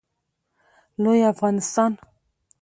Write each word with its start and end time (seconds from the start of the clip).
لوی 1.01 1.21
افغانستان 1.33 1.91